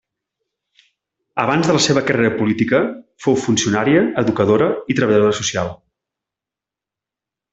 Abans 1.43 1.67
de 1.71 1.75
la 1.75 1.81
seva 1.87 2.03
carrera 2.07 2.31
política 2.39 2.79
fou 3.27 3.37
funcionària, 3.43 4.01
educadora 4.23 4.73
i 4.95 4.99
treballadora 5.01 5.37
social. 5.43 5.71